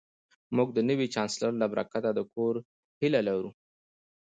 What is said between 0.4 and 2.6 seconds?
موږ د نوي چانسلر له برکته د کور